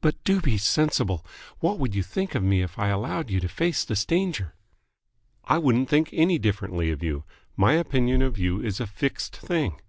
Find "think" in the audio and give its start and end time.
2.02-2.34, 5.90-6.08